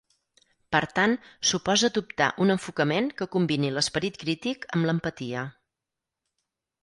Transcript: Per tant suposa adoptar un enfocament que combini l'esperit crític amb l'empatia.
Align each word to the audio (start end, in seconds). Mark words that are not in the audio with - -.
Per 0.75 0.79
tant 0.99 1.11
suposa 1.49 1.89
adoptar 1.91 2.29
un 2.45 2.53
enfocament 2.53 3.11
que 3.19 3.27
combini 3.35 3.69
l'esperit 3.75 4.17
crític 4.23 4.67
amb 4.77 4.89
l'empatia. 4.91 5.47